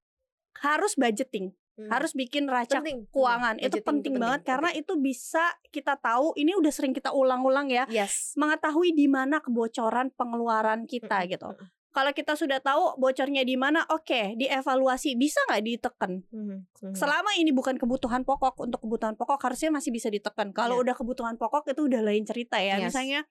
Harus 0.59 0.95
budgeting, 0.95 1.55
Hmm. 1.79 1.95
harus 1.95 2.11
bikin 2.11 2.51
raca 2.51 2.83
penting. 2.83 3.07
keuangan. 3.09 3.55
Hmm, 3.55 3.63
Itu 3.63 3.79
budgeting 3.79 3.87
penting 3.87 4.15
banget 4.19 4.41
karena 4.43 4.71
itu 4.75 4.99
bisa 4.99 5.47
kita 5.71 5.95
tahu 5.95 6.35
ini 6.35 6.59
udah 6.59 6.75
sering 6.75 6.91
kita 6.91 7.15
ulang-ulang 7.15 7.71
ya 7.71 7.87
yes. 7.87 8.35
mengetahui 8.35 8.91
di 8.91 9.07
mana 9.07 9.39
kebocoran 9.39 10.11
pengeluaran 10.11 10.91
kita 10.91 11.23
Mm-mm, 11.23 11.31
gitu. 11.31 11.49
Kalau 11.89 12.11
kita 12.11 12.35
sudah 12.35 12.59
tahu 12.59 12.99
bocornya 12.99 13.43
di 13.43 13.55
mana, 13.55 13.87
oke, 13.89 14.35
dievaluasi 14.35 15.15
bisa 15.15 15.39
nggak 15.47 15.63
ditekan. 15.63 16.13
Mhm, 16.27 16.57
mhm. 16.83 16.95
Selama 16.95 17.31
ini 17.35 17.51
bukan 17.51 17.75
kebutuhan 17.75 18.23
pokok, 18.23 18.59
untuk 18.61 18.83
kebutuhan 18.83 19.15
pokok 19.15 19.39
harusnya 19.41 19.71
masih 19.71 19.91
bisa 19.91 20.11
ditekan. 20.11 20.51
Kalau 20.51 20.79
Iya. 20.79 20.91
udah 20.91 20.95
kebutuhan 20.95 21.39
pokok 21.39 21.71
itu 21.71 21.87
udah 21.87 22.03
lain 22.03 22.23
cerita 22.23 22.59
ya. 22.59 22.83
Yes. 22.83 22.91
Misalnya 22.91 23.23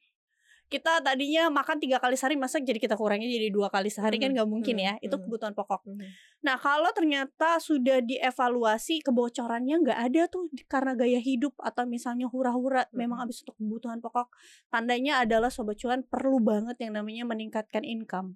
kita 0.68 1.00
tadinya 1.00 1.48
makan 1.48 1.80
tiga 1.80 1.96
kali 1.98 2.20
sehari, 2.20 2.36
masa 2.36 2.60
jadi 2.60 2.76
kita 2.76 3.00
kurangnya 3.00 3.28
jadi 3.28 3.48
dua 3.48 3.72
kali 3.72 3.88
sehari 3.88 4.20
kan 4.20 4.32
Mhm, 4.32 4.36
nggak 4.36 4.50
mungkin 4.52 4.76
mhm, 4.76 4.84
ya. 4.84 4.94
Itu 5.00 5.16
mhm. 5.16 5.24
kebutuhan 5.24 5.54
pokok. 5.56 5.88
Mhm. 5.88 6.08
Nah 6.44 6.60
kalau 6.60 6.92
ternyata 6.92 7.56
sudah 7.58 8.04
dievaluasi 8.04 9.00
kebocorannya 9.00 9.80
nggak 9.80 10.00
ada 10.12 10.22
tuh 10.28 10.52
karena 10.68 10.92
gaya 10.94 11.24
hidup 11.24 11.56
atau 11.58 11.88
misalnya 11.88 12.28
hura-hura 12.28 12.84
memang 12.92 13.16
Mhm. 13.20 13.24
habis 13.24 13.38
untuk 13.48 13.56
kebutuhan 13.56 14.00
pokok, 14.00 14.28
tandanya 14.68 15.24
adalah 15.24 15.48
sobat 15.48 15.80
cuan 15.80 16.04
perlu 16.04 16.44
banget 16.44 16.76
yang 16.84 17.00
namanya 17.00 17.24
meningkatkan 17.24 17.88
income. 17.88 18.36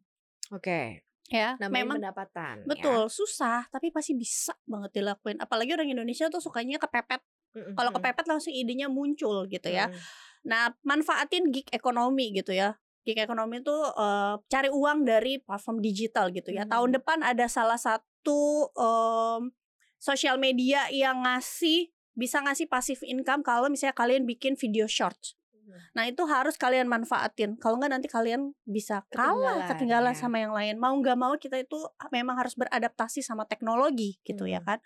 Oke. 0.50 1.04
Ya, 1.28 1.56
Namanya 1.64 1.76
memang 1.80 1.98
pendapatan. 2.04 2.56
ya. 2.60 2.68
betul 2.68 3.08
susah 3.08 3.64
tapi 3.68 3.88
pasti 3.88 4.12
bisa 4.16 4.52
banget 4.68 5.00
dilakuin. 5.00 5.40
Apalagi 5.40 5.72
orang 5.72 5.88
Indonesia 5.88 6.28
tuh 6.28 6.44
sukanya 6.44 6.76
kepepet. 6.76 7.24
Mhm, 7.52 7.76
Kalau 7.76 7.92
mhm. 7.92 7.98
kepepet 8.00 8.26
langsung 8.28 8.52
idenya 8.52 8.88
muncul 8.88 9.48
gitu 9.48 9.68
ya. 9.68 9.88
Mhm. 9.88 10.00
Nah, 10.42 10.74
manfaatin 10.82 11.54
gig 11.54 11.70
ekonomi 11.70 12.34
gitu 12.34 12.52
ya. 12.52 12.78
Gig 13.02 13.18
ekonomi 13.18 13.62
itu 13.62 13.74
eh, 13.98 14.34
cari 14.46 14.70
uang 14.70 15.06
dari 15.06 15.42
platform 15.42 15.82
digital 15.82 16.30
gitu 16.34 16.54
ya. 16.54 16.66
Mhm. 16.66 16.72
Tahun 16.72 16.90
depan 16.98 17.20
ada 17.22 17.46
salah 17.50 17.78
satu 17.78 18.70
em, 18.74 19.54
sosial 19.98 20.38
media 20.38 20.90
yang 20.90 21.22
ngasih 21.26 21.90
bisa 22.12 22.42
ngasih 22.44 22.68
passive 22.68 23.02
income 23.08 23.42
kalau 23.42 23.70
misalnya 23.72 23.96
kalian 23.98 24.26
bikin 24.30 24.54
video 24.58 24.86
short. 24.86 25.18
Mhm. 25.54 25.78
Nah, 25.98 26.04
itu 26.10 26.24
harus 26.30 26.58
kalian 26.58 26.86
manfaatin. 26.90 27.58
Kalau 27.58 27.78
nggak 27.82 27.92
nanti 27.94 28.08
kalian 28.10 28.54
bisa 28.66 29.02
kalah, 29.10 29.66
Ketinggalan, 29.66 29.70
ketinggalan 29.70 30.14
ya. 30.14 30.20
sama 30.20 30.38
yang 30.42 30.54
lain. 30.54 30.76
Mau 30.78 30.94
nggak 30.98 31.18
mau 31.18 31.34
kita 31.38 31.58
itu 31.62 31.78
memang 32.10 32.38
harus 32.38 32.54
beradaptasi 32.58 33.22
sama 33.26 33.46
teknologi 33.46 34.18
gitu 34.26 34.46
ya 34.46 34.62
Mhm. 34.62 34.66
kan. 34.66 34.80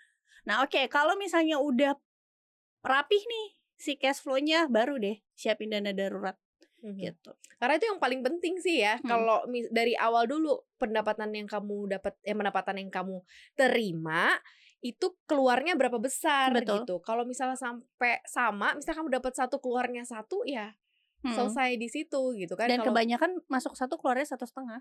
Nah, 0.46 0.62
oke, 0.62 0.78
kalau 0.88 1.18
misalnya 1.18 1.58
udah 1.58 1.98
rapih 2.86 3.18
nih 3.18 3.55
si 3.76 3.94
cash 3.94 4.20
flow-nya 4.20 4.66
baru 4.66 4.96
deh 4.96 5.20
siapin 5.32 5.70
dana 5.70 5.92
darurat. 5.92 6.36
Mhm. 6.76 6.92
gitu. 7.02 7.32
Karena 7.56 7.80
itu 7.80 7.88
yang 7.88 7.98
paling 7.98 8.20
penting 8.20 8.60
sih 8.60 8.84
ya. 8.84 9.00
Hmm. 9.00 9.08
Kalau 9.08 9.38
mis- 9.48 9.66
dari 9.72 9.96
awal 9.96 10.28
dulu 10.28 10.60
pendapatan 10.76 11.32
yang 11.32 11.48
kamu 11.48 11.88
dapat 11.90 12.14
eh 12.20 12.36
pendapatan 12.36 12.76
yang 12.78 12.92
kamu 12.92 13.24
terima 13.56 14.28
itu 14.78 15.16
keluarnya 15.24 15.74
berapa 15.74 15.96
besar 15.98 16.52
Betul. 16.52 16.84
gitu. 16.84 16.94
Kalau 17.00 17.24
misalnya 17.24 17.56
sampai 17.56 18.20
sama, 18.28 18.76
misalnya 18.76 19.02
kamu 19.02 19.10
dapat 19.18 19.32
satu 19.34 19.56
keluarnya 19.58 20.04
satu 20.04 20.44
ya 20.46 20.76
Mm. 21.24 21.32
selesai 21.32 21.70
di 21.74 21.88
situ 21.88 22.22
gitu 22.36 22.54
kan. 22.54 22.68
Dan 22.68 22.84
Kalau 22.84 22.92
kebanyakan 22.92 23.40
masuk 23.48 23.72
satu 23.72 23.96
keluarnya 23.96 24.28
satu 24.28 24.44
setengah. 24.44 24.78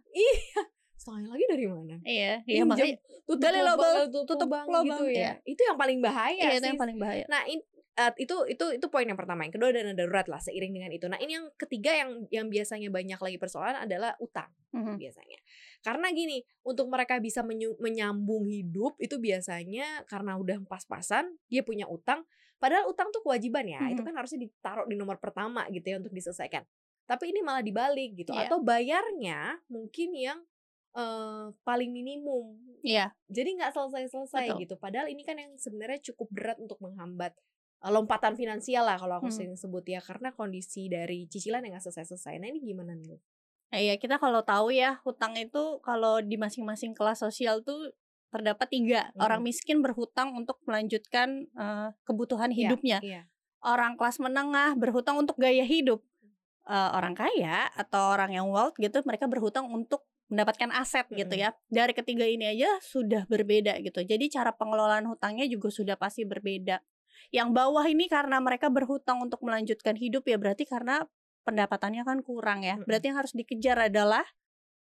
setengah 0.96 1.32
lagi 1.32 1.46
dari 1.48 1.66
mana? 1.66 1.96
Iya, 2.04 2.44
iya 2.46 2.64
makanya 2.68 2.96
tutup 3.24 3.40
gali 3.40 3.60
lubang, 3.60 3.78
lubang, 3.78 3.96
tutup, 4.12 4.24
tutup 4.36 4.50
lubang 4.52 4.84
gitu 4.84 5.06
ya. 5.10 5.16
iya. 5.16 5.32
Itu 5.48 5.62
yang 5.64 5.78
paling 5.80 6.00
bahaya 6.04 6.38
iya, 6.38 6.50
itu 6.56 6.62
sih. 6.62 6.70
yang 6.70 6.78
paling 6.78 6.98
bahaya. 7.00 7.26
Nah, 7.32 7.42
in- 7.48 7.66
eh, 7.96 8.12
itu 8.20 8.36
itu 8.52 8.66
itu 8.76 8.86
poin 8.92 9.08
yang 9.08 9.16
pertama. 9.16 9.48
Yang 9.48 9.56
kedua 9.60 9.70
dana 9.72 9.96
darurat 9.96 10.28
lah 10.28 10.40
seiring 10.40 10.72
dengan 10.76 10.92
itu. 10.92 11.08
Nah, 11.08 11.16
ini 11.20 11.40
yang 11.40 11.48
ketiga 11.56 11.92
yang 11.96 12.28
yang 12.28 12.48
biasanya 12.52 12.92
banyak 12.92 13.20
lagi 13.20 13.38
persoalan 13.40 13.88
adalah 13.88 14.20
utang 14.20 14.52
Mhm. 14.76 15.00
biasanya. 15.00 15.40
Karena 15.80 16.12
gini, 16.12 16.44
untuk 16.68 16.92
mereka 16.92 17.24
bisa 17.24 17.40
menyu- 17.42 17.80
menyambung 17.80 18.52
hidup 18.52 19.00
itu 19.00 19.16
biasanya 19.16 20.04
karena 20.12 20.36
udah 20.36 20.60
pas-pasan 20.68 21.40
dia 21.48 21.64
punya 21.64 21.88
utang. 21.88 22.28
Padahal 22.60 22.88
utang 22.92 23.12
tuh 23.16 23.24
kewajiban 23.24 23.64
ya. 23.68 23.80
Itu 23.88 24.04
Mhm. 24.04 24.08
kan 24.12 24.16
harusnya 24.20 24.40
ditaruh 24.44 24.88
di 24.88 24.96
nomor 25.00 25.16
pertama 25.20 25.64
gitu 25.72 25.88
ya 25.88 25.98
untuk 26.04 26.12
diselesaikan. 26.12 26.68
Tapi 27.06 27.32
ini 27.32 27.40
malah 27.46 27.62
dibalik 27.62 28.18
gitu. 28.18 28.36
Iya. 28.36 28.50
Atau 28.52 28.60
bayarnya 28.60 29.64
mungkin 29.72 30.12
yang 30.16 30.40
eh, 30.96 31.48
paling 31.68 31.92
minimum. 31.92 32.56
Iya, 32.80 33.12
Jadi 33.28 33.60
nggak 33.60 33.76
selesai-selesai 33.76 34.56
gitu. 34.64 34.80
Padahal 34.80 35.12
ini 35.12 35.28
kan 35.28 35.36
yang 35.36 35.52
sebenarnya 35.60 36.00
cukup 36.00 36.32
berat 36.32 36.56
untuk 36.56 36.80
menghambat 36.80 37.36
lompatan 37.84 38.34
finansial 38.34 38.84
lah 38.84 38.98
kalau 38.98 39.20
aku 39.20 39.30
Hmm. 39.30 39.38
sering 39.38 39.56
sebut 39.56 39.86
ya 39.86 40.00
karena 40.02 40.32
kondisi 40.32 40.88
dari 40.88 41.28
cicilan 41.28 41.62
yang 41.62 41.78
nggak 41.78 41.86
selesai-selesai. 41.86 42.40
Nah 42.40 42.48
ini 42.50 42.60
gimana 42.62 42.96
nih? 42.96 43.20
Nah, 43.70 43.80
Iya, 43.82 43.96
kita 43.98 44.18
kalau 44.18 44.40
tahu 44.42 44.72
ya 44.72 45.02
hutang 45.04 45.36
itu 45.36 45.80
kalau 45.84 46.22
di 46.24 46.38
masing-masing 46.38 46.96
kelas 46.96 47.20
sosial 47.22 47.60
tuh 47.62 47.92
terdapat 48.32 48.68
tiga 48.68 49.12
Mhm. 49.14 49.22
orang 49.22 49.42
miskin 49.44 49.80
berhutang 49.84 50.34
untuk 50.34 50.60
melanjutkan 50.66 51.46
eh, 51.52 51.90
kebutuhan 52.04 52.50
Iya, 52.50 52.72
hidupnya. 52.74 53.00
Iya. 53.04 53.22
Orang 53.62 53.98
kelas 53.98 54.22
menengah 54.22 54.78
berhutang 54.78 55.18
untuk 55.18 55.36
gaya 55.38 55.66
hidup. 55.66 56.02
Eh, 56.66 56.90
orang 56.98 57.14
kaya 57.14 57.70
atau 57.78 58.18
orang 58.18 58.34
yang 58.34 58.50
wealth 58.50 58.74
gitu 58.82 58.98
mereka 59.06 59.30
berhutang 59.30 59.70
untuk 59.70 60.02
mendapatkan 60.34 60.74
aset 60.74 61.06
gitu 61.14 61.30
Mhm. 61.30 61.42
ya. 61.46 61.50
Dari 61.70 61.94
ketiga 61.94 62.26
ini 62.26 62.50
aja 62.50 62.82
sudah 62.82 63.30
berbeda 63.30 63.78
gitu. 63.86 64.02
Jadi 64.02 64.26
cara 64.34 64.50
pengelolaan 64.50 65.06
hutangnya 65.06 65.46
juga 65.46 65.70
sudah 65.70 65.94
pasti 65.94 66.26
berbeda. 66.26 66.82
Yang 67.32 67.50
bawah 67.54 67.86
ini 67.86 68.06
karena 68.08 68.38
mereka 68.40 68.68
berhutang 68.72 69.22
untuk 69.22 69.42
melanjutkan 69.44 69.96
hidup 69.96 70.26
ya 70.26 70.38
berarti 70.40 70.64
karena 70.66 71.04
pendapatannya 71.46 72.04
kan 72.04 72.20
kurang 72.26 72.66
ya. 72.66 72.80
Berarti 72.82 73.14
yang 73.14 73.18
harus 73.22 73.34
dikejar 73.38 73.78
adalah 73.92 74.26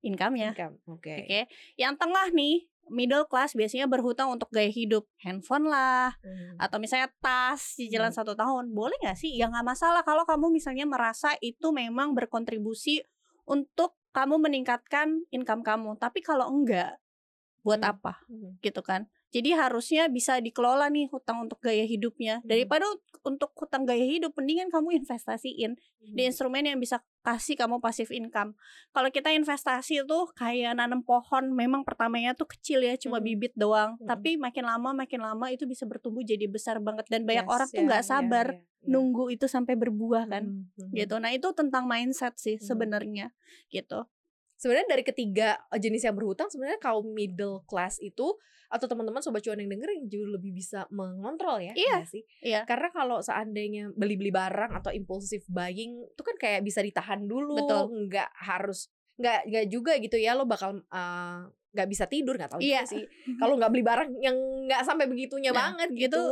income-nya. 0.02 0.54
Income. 0.54 0.76
Oke. 0.90 1.14
Oke. 1.26 1.40
Yang 1.74 1.94
tengah 1.98 2.26
nih 2.30 2.66
middle 2.88 3.28
class 3.28 3.52
biasanya 3.52 3.84
berhutang 3.84 4.32
untuk 4.32 4.48
gaya 4.48 4.72
hidup, 4.72 5.04
handphone 5.20 5.68
lah, 5.68 6.16
Hmm. 6.24 6.56
atau 6.56 6.80
misalnya 6.80 7.12
tas 7.20 7.76
cicilan 7.76 8.08
Hmm. 8.10 8.18
satu 8.24 8.32
tahun 8.32 8.72
boleh 8.72 8.96
nggak 9.04 9.18
sih 9.18 9.36
ya 9.36 9.44
nggak 9.52 9.66
masalah 9.66 10.00
kalau 10.00 10.24
kamu 10.24 10.48
misalnya 10.48 10.88
merasa 10.88 11.36
itu 11.44 11.68
memang 11.68 12.16
berkontribusi 12.16 13.04
untuk 13.44 13.92
kamu 14.16 14.40
meningkatkan 14.40 15.20
income 15.28 15.60
kamu 15.60 16.00
tapi 16.00 16.24
kalau 16.24 16.48
enggak 16.48 16.96
buat 17.60 17.84
Hmm. 17.84 17.92
apa 17.92 18.24
Hmm. 18.24 18.56
gitu 18.64 18.80
kan 18.80 19.04
jadi 19.28 19.60
harusnya 19.60 20.08
bisa 20.08 20.40
dikelola 20.40 20.88
nih 20.88 21.08
hutang 21.12 21.44
untuk 21.44 21.60
gaya 21.60 21.84
hidupnya 21.84 22.40
Hmm. 22.40 22.48
daripada 22.48 22.84
untuk 23.22 23.52
hutang 23.54 23.84
gaya 23.84 24.04
hidup 24.04 24.32
mendingan 24.32 24.72
kamu 24.72 24.96
investasiin 24.98 25.76
di 26.00 26.22
Hmm. 26.24 26.28
instrumen 26.32 26.64
yang 26.64 26.80
bisa 26.80 27.04
kasih 27.20 27.60
kamu 27.60 27.76
passive 27.84 28.08
income. 28.08 28.56
Kalau 28.88 29.12
kita 29.12 29.28
investasi 29.28 30.00
tuh 30.08 30.32
kayak 30.32 30.80
nanam 30.80 31.04
pohon, 31.04 31.52
memang 31.52 31.84
pertamanya 31.84 32.32
tuh 32.32 32.48
kecil 32.48 32.80
ya, 32.80 32.96
cuma 32.96 33.20
Mhm. 33.20 33.26
bibit 33.28 33.52
doang. 33.52 34.00
Tapi 34.00 34.40
makin 34.40 34.64
lama 34.64 34.96
makin 34.96 35.20
lama 35.20 35.52
itu 35.52 35.68
bisa 35.68 35.84
bertumbuh 35.84 36.24
jadi 36.24 36.48
besar 36.48 36.80
banget 36.80 37.04
dan 37.12 37.28
banyak 37.28 37.44
Yes, 37.44 37.52
orang 37.52 37.68
tuh 37.68 37.82
ya, 37.84 37.86
nggak 37.92 38.02
ya, 38.02 38.08
sabar 38.08 38.46
ya, 38.48 38.60
ya. 38.64 38.88
nunggu 38.88 39.24
itu 39.28 39.44
sampai 39.44 39.76
berbuah 39.76 40.24
kan. 40.24 40.44
Hmm, 40.48 40.72
hmm, 40.72 40.88
hmm. 40.88 40.94
Gitu. 40.96 41.14
Nah, 41.20 41.30
itu 41.36 41.48
tentang 41.52 41.84
mindset 41.84 42.32
sih 42.40 42.56
sebenarnya 42.56 43.36
gitu. 43.68 44.08
Sebenarnya 44.58 44.90
dari 44.90 45.04
ketiga 45.06 45.54
eh, 45.70 45.78
jenis 45.78 46.02
yang 46.02 46.12
berhutang 46.12 46.50
sebenarnya 46.50 46.76
kaum 46.78 47.06
middle 47.08 47.62
class 47.64 47.96
itu 47.98 48.34
atau 48.68 48.84
teman-teman 48.84 49.22
sobat 49.22 49.40
cuan 49.40 49.56
yang 49.56 49.70
denger 49.70 49.88
yang 49.88 50.04
jauh 50.06 50.28
lebih 50.28 50.52
bisa 50.52 50.84
mengontrol 50.90 51.56
ya, 51.56 51.72
Iya, 51.72 52.04
sih? 52.04 52.20
iya. 52.44 52.68
Karena 52.68 52.92
kalau 52.92 53.22
seandainya 53.22 53.88
beli-beli 53.94 54.28
barang 54.28 54.76
atau 54.76 54.92
impulsif 54.92 55.46
buying 55.48 56.04
itu 56.04 56.20
kan 56.20 56.36
kayak 56.36 56.60
bisa 56.60 56.84
ditahan 56.84 57.24
dulu, 57.24 57.56
Betul. 57.56 58.10
nggak 58.10 58.28
harus 58.44 58.92
nggak 59.16 59.40
nggak 59.48 59.66
juga 59.66 59.96
gitu 59.96 60.14
ya 60.14 60.34
lo 60.34 60.44
bakal 60.44 60.78
eh, 60.78 61.38
nggak 61.48 61.88
bisa 61.88 62.04
tidur 62.04 62.36
nggak 62.36 62.52
tahu 62.52 62.60
Iya. 62.60 62.84
sih. 62.84 63.08
Kalau 63.40 63.56
nggak 63.56 63.72
beli 63.72 63.84
barang 63.86 64.10
yang 64.20 64.36
nggak 64.68 64.82
sampai 64.84 65.06
begitunya 65.06 65.48
Nah, 65.54 65.72
banget 65.72 65.88
gitu. 65.96 66.04
gitu. 66.04 66.24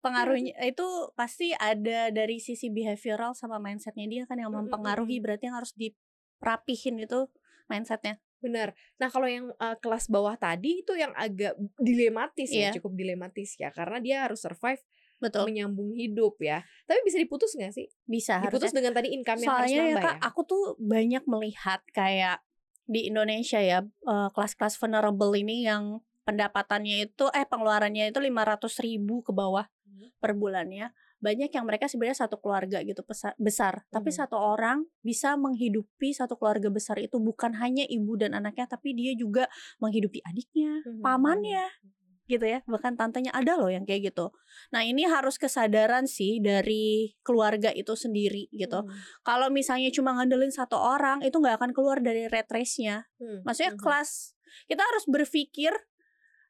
Pengaruhnya 0.00 0.52
itu 0.60 0.84
pasti 1.14 1.54
ada 1.54 2.10
dari 2.10 2.36
sisi 2.36 2.68
behavioral 2.68 3.32
sama 3.32 3.56
mindsetnya 3.56 4.04
dia 4.04 4.22
kan 4.26 4.36
yang 4.36 4.50
Mm, 4.50 4.56
mm, 4.56 4.62
mempengaruhi 4.66 5.16
mm. 5.16 5.22
berarti 5.22 5.44
yang 5.46 5.56
harus 5.56 5.72
dirapihin 5.72 7.00
itu 7.00 7.20
mindsetnya. 7.66 8.20
Benar. 8.38 8.76
Nah, 8.96 9.08
kalau 9.08 9.24
yang 9.24 9.48
eh, 9.50 9.76
kelas 9.78 10.06
bawah 10.06 10.36
tadi 10.36 10.80
itu 10.80 10.92
yang 10.92 11.12
agak 11.12 11.56
dilematis 11.78 12.48
ya, 12.48 12.68
Iya. 12.68 12.70
cukup 12.76 12.92
dilematis 12.92 13.56
ya 13.56 13.70
karena 13.70 13.98
dia 13.98 14.16
harus 14.24 14.40
survive 14.40 14.84
Betul. 15.16 15.48
menyambung 15.48 15.96
hidup 15.96 16.36
ya. 16.38 16.60
Tapi 16.84 17.00
bisa 17.02 17.16
diputus 17.16 17.56
nggak 17.56 17.72
sih? 17.72 17.88
Bisa 18.04 18.36
Diputus 18.38 18.68
harusnya. 18.68 18.76
dengan 18.76 18.92
tadi 18.92 19.08
income 19.12 19.40
yang 19.40 19.48
harus 19.48 19.72
Soalnya 19.72 19.80
ya 19.80 19.84
nambah 19.96 20.04
kak, 20.04 20.14
ya. 20.14 20.20
aku 20.28 20.40
tuh 20.44 20.62
banyak 20.76 21.24
melihat 21.24 21.80
kayak 21.90 22.36
di 22.84 23.08
Indonesia 23.08 23.56
ya 23.58 23.80
kelas-kelas 24.04 24.76
vulnerable 24.76 25.32
ini 25.32 25.64
yang 25.64 26.04
pendapatannya 26.28 27.08
itu 27.08 27.24
eh 27.30 27.44
pengeluarannya 27.44 28.12
itu 28.12 28.20
500 28.20 28.76
ribu 28.80 29.20
ke 29.20 29.32
bawah 29.32 29.64
Hmm. 29.84 30.12
per 30.18 30.34
bulannya. 30.34 30.92
Banyak 31.24 31.48
yang 31.56 31.64
mereka 31.64 31.88
sebenarnya 31.88 32.28
satu 32.28 32.36
keluarga 32.36 32.84
gitu 32.84 33.00
besar, 33.40 33.88
tapi 33.88 34.12
Hmm. 34.12 34.18
satu 34.20 34.36
orang 34.36 34.84
bisa 35.00 35.40
menghidupi 35.40 36.12
satu 36.12 36.36
keluarga 36.36 36.68
besar 36.68 37.00
itu 37.00 37.16
bukan 37.16 37.56
hanya 37.56 37.88
ibu 37.88 38.12
dan 38.20 38.36
anaknya, 38.36 38.68
tapi 38.68 38.92
dia 38.92 39.16
juga 39.16 39.48
menghidupi 39.80 40.20
adiknya, 40.20 40.84
Mhm, 40.84 41.00
pamannya 41.00 41.64
mhm. 41.80 41.92
gitu 42.24 42.48
ya 42.48 42.64
bahkan 42.64 42.96
tantenya 42.96 43.28
ada 43.36 43.52
loh 43.60 43.68
yang 43.68 43.84
kayak 43.84 44.08
gitu 44.08 44.32
nah 44.72 44.80
ini 44.80 45.04
harus 45.04 45.36
kesadaran 45.36 46.08
sih 46.08 46.40
dari 46.40 47.12
keluarga 47.20 47.68
itu 47.68 47.92
sendiri 47.92 48.48
gitu 48.48 48.80
Hmm, 48.80 48.96
kalau 49.20 49.52
misalnya 49.52 49.92
cuma 49.92 50.16
ngandelin 50.16 50.48
satu 50.48 50.72
orang 50.80 51.20
itu 51.20 51.36
nggak 51.36 51.60
akan 51.60 51.76
keluar 51.76 52.00
dari 52.00 52.24
red 52.32 52.48
race-nya 52.48 53.04
hmm, 53.20 53.44
maksudnya 53.44 53.76
mhm. 53.76 53.80
kelas 53.84 54.32
kita 54.72 54.80
harus 54.80 55.04
berpikir 55.04 55.76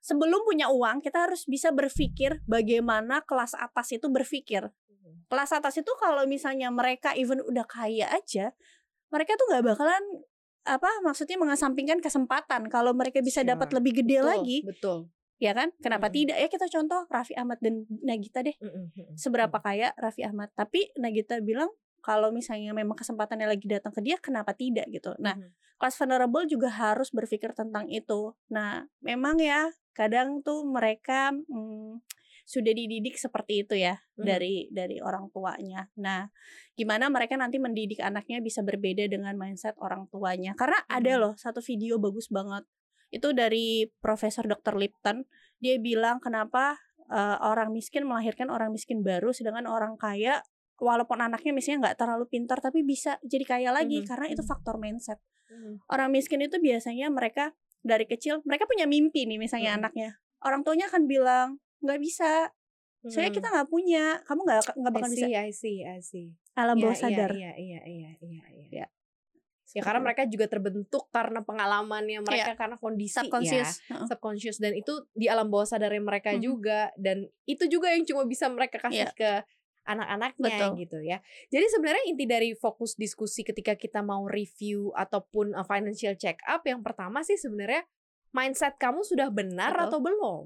sebelum 0.05 0.45
punya 0.45 0.69
uang 0.69 1.01
kita 1.01 1.25
harus 1.25 1.49
bisa 1.49 1.73
berpikir 1.73 2.45
bagaimana 2.45 3.25
kelas 3.25 3.57
atas 3.57 3.89
itu 3.91 4.05
berpikir 4.07 4.69
Mhm. 4.69 5.25
kelas 5.27 5.51
atas 5.51 5.81
itu 5.81 5.89
kalau 5.97 6.29
misalnya 6.29 6.69
mereka 6.69 7.17
even 7.17 7.41
udah 7.41 7.65
kaya 7.65 8.13
aja 8.13 8.53
mereka 9.09 9.33
tuh 9.35 9.49
nggak 9.49 9.65
bakalan 9.65 10.05
apa 10.65 10.89
maksudnya 11.01 11.37
mengesampingkan 11.37 12.01
kesempatan 12.01 12.69
kalau 12.69 12.93
mereka 12.93 13.21
bisa 13.21 13.41
dapat 13.41 13.69
Sure. 13.69 13.77
lebih 13.81 13.93
gede 14.01 14.21
Betul, 14.21 14.29
lagi 14.29 14.59
Betul. 14.65 14.99
ya 15.37 15.53
kan 15.53 15.69
kenapa 15.79 16.09
Mm-mm. 16.09 16.17
tidak 16.21 16.37
ya 16.37 16.49
kita 16.49 16.67
contoh 16.69 17.01
Raffi 17.09 17.33
Ahmad 17.35 17.59
dan 17.61 17.85
Nagita 18.01 18.41
deh 18.41 18.57
Mhm, 18.61 18.85
mhm, 18.93 19.15
seberapa 19.15 19.57
kaya 19.59 19.93
Raffi 19.97 20.21
Ahmad 20.21 20.53
tapi 20.53 20.93
Nagita 20.97 21.41
bilang 21.41 21.69
kalau 22.05 22.29
misalnya 22.29 22.77
memang 22.77 22.93
kesempatannya 23.01 23.49
lagi 23.49 23.65
datang 23.65 23.97
ke 23.97 24.05
dia 24.05 24.21
kenapa 24.21 24.53
tidak 24.53 24.85
gitu 24.93 25.17
nah 25.17 25.33
Mhm. 25.41 25.81
kelas 25.81 25.97
vulnerable 25.97 26.45
juga 26.45 26.69
harus 26.69 27.09
berpikir 27.09 27.57
tentang 27.57 27.89
itu 27.89 28.37
nah 28.53 28.85
memang 29.01 29.41
ya 29.41 29.73
kadang 29.97 30.45
tuh 30.45 30.69
mereka 30.69 31.33
hmm, 31.33 32.05
sudah 32.45 32.77
dididik 32.77 33.17
seperti 33.17 33.65
itu 33.65 33.73
ya 33.81 33.97
Mhm. 34.21 34.25
dari 34.29 34.55
dari 34.69 35.01
orang 35.01 35.33
tuanya 35.33 35.89
nah 35.97 36.29
gimana 36.77 37.09
mereka 37.09 37.41
nanti 37.41 37.57
mendidik 37.57 38.05
anaknya 38.05 38.45
bisa 38.45 38.61
berbeda 38.61 39.09
dengan 39.09 39.33
mindset 39.41 39.73
orang 39.81 40.05
tuanya 40.13 40.53
karena 40.53 40.77
ada 40.93 41.17
Mhm. 41.17 41.21
loh 41.25 41.33
satu 41.41 41.65
video 41.65 41.97
bagus 41.97 42.29
banget 42.29 42.69
itu 43.09 43.33
dari 43.33 43.89
Profesor 44.05 44.45
Dr. 44.45 44.77
Lipton 44.77 45.25
dia 45.57 45.81
bilang 45.81 46.21
kenapa 46.21 46.77
eh, 47.05 47.37
orang 47.45 47.69
miskin 47.69 48.09
melahirkan 48.09 48.49
orang 48.49 48.73
miskin 48.73 49.05
baru 49.05 49.29
sedangkan 49.29 49.69
orang 49.69 50.01
kaya 50.01 50.41
walaupun 50.79 51.23
anaknya 51.23 51.55
misalnya 51.55 51.91
nggak 51.91 51.97
terlalu 52.01 52.25
pintar 52.27 52.59
tapi 52.59 52.83
bisa 52.83 53.19
jadi 53.23 53.45
kaya 53.47 53.71
lagi 53.71 54.03
Mhm, 54.03 54.09
karena 54.09 54.27
itu 54.29 54.43
mhm. 54.43 54.49
faktor 54.49 54.77
mindset 54.77 55.19
Mhm. 55.49 55.87
orang 55.87 56.11
miskin 56.11 56.43
itu 56.43 56.59
biasanya 56.59 57.11
mereka 57.11 57.55
dari 57.85 58.09
kecil 58.09 58.41
mereka 58.43 58.65
punya 58.67 58.89
mimpi 58.89 59.29
nih 59.29 59.39
misalnya 59.39 59.77
Mhm. 59.77 59.79
anaknya 59.83 60.09
orang 60.43 60.61
tuanya 60.65 60.87
akan 60.89 61.05
bilang 61.07 61.49
nggak 61.81 62.01
bisa 62.01 62.51
saya 63.05 63.29
Mhm. 63.29 63.37
kita 63.37 63.47
nggak 63.53 63.69
punya 63.69 64.05
kamu 64.25 64.41
nggak 64.43 64.59
nggak 64.75 64.93
I 64.93 64.97
bakal 64.97 65.09
bisa 65.13 65.27
see, 65.29 65.35
I 65.37 65.51
see, 65.53 65.77
I 65.85 66.01
see. 66.01 66.27
alam 66.55 66.77
Iya, 66.79 66.83
bawah 66.83 66.97
sadar 66.97 67.31
Iya, 67.31 67.53
iya, 67.55 67.81
iya, 67.85 68.11
iya, 68.19 68.43
iya. 68.49 68.67
Ya. 68.73 68.87
Ya 69.75 69.83
karena 69.83 70.01
mereka 70.01 70.23
juga 70.25 70.47
terbentuk 70.47 71.11
karena 71.11 71.43
pengalamannya 71.43 72.23
mereka 72.23 72.55
karena 72.55 72.79
kondisi 72.79 73.11
ya. 73.11 73.27
subconscious 73.27 73.83
Heeh. 73.85 74.07
subconscious 74.07 74.57
dan 74.57 74.71
itu 74.71 75.03
di 75.13 75.27
alam 75.27 75.51
bawah 75.51 75.67
sadarnya 75.67 75.99
mereka 75.99 76.31
Mhm. 76.31 76.41
juga 76.41 76.95
dan 76.95 77.27
itu 77.45 77.67
juga 77.67 77.91
yang 77.91 78.07
cuma 78.07 78.23
bisa 78.23 78.47
mereka 78.47 78.79
kasih 78.79 79.11
Iya. 79.11 79.13
ke 79.13 79.33
anak-anaknya 79.85 80.49
Betul. 80.49 80.71
gitu 80.81 80.99
ya. 81.01 81.19
Jadi 81.49 81.67
sebenarnya 81.69 82.05
inti 82.09 82.25
dari 82.25 82.51
fokus 82.57 82.97
diskusi 82.97 83.45
ketika 83.45 83.77
kita 83.77 84.01
mau 84.01 84.25
review 84.25 84.91
ataupun 84.93 85.53
uh, 85.53 85.65
financial 85.65 86.17
check 86.17 86.41
up 86.45 86.65
yang 86.65 86.81
pertama 86.81 87.21
sih 87.21 87.37
sebenarnya 87.37 87.85
mindset 88.33 88.75
kamu 88.77 89.05
sudah 89.05 89.29
benar 89.31 89.73
Betul. 89.77 89.85
atau 89.87 89.99
belum. 90.01 90.45